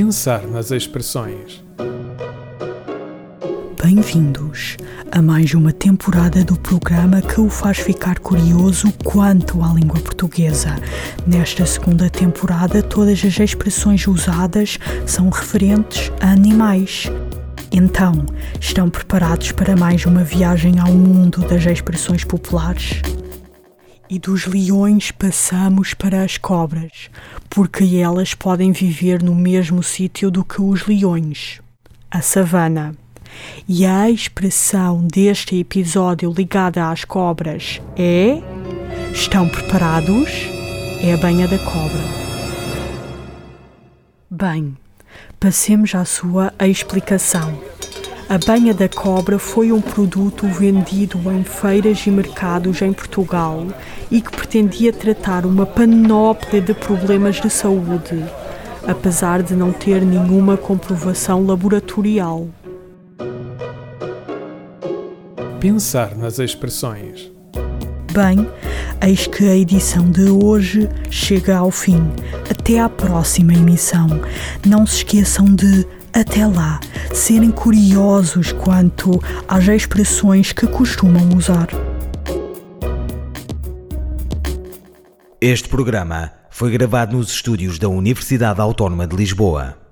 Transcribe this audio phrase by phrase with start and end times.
[0.00, 1.60] Pensar nas expressões.
[3.82, 4.76] Bem-vindos
[5.10, 10.76] a mais uma temporada do programa que o faz ficar curioso quanto à língua portuguesa.
[11.26, 17.10] Nesta segunda temporada, todas as expressões usadas são referentes a animais.
[17.72, 18.24] Então,
[18.60, 23.02] estão preparados para mais uma viagem ao mundo das expressões populares?
[24.10, 27.10] E dos leões passamos para as cobras,
[27.50, 31.60] porque elas podem viver no mesmo sítio do que os leões
[32.10, 32.94] a savana.
[33.68, 38.42] E a expressão deste episódio ligada às cobras é:
[39.12, 40.30] Estão preparados?
[41.02, 42.02] É a banha da cobra.
[44.30, 44.76] Bem,
[45.38, 47.77] passemos à sua explicação.
[48.28, 53.66] A banha da cobra foi um produto vendido em feiras e mercados em Portugal
[54.10, 58.22] e que pretendia tratar uma panóplia de problemas de saúde,
[58.86, 62.48] apesar de não ter nenhuma comprovação laboratorial.
[65.58, 67.32] Pensar nas expressões.
[68.12, 68.46] Bem,
[69.00, 72.10] eis que a edição de hoje chega ao fim.
[72.50, 74.06] Até à próxima emissão.
[74.66, 75.86] Não se esqueçam de
[76.20, 76.80] até lá,
[77.14, 81.68] serem curiosos quanto às expressões que costumam usar.
[85.40, 89.87] Este programa foi gravado nos estúdios da Universidade Autónoma de Lisboa.